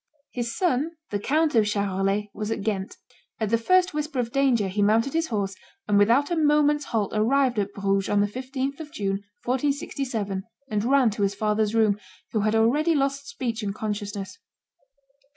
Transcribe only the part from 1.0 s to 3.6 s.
the Count of Charolais, was at Ghent. At the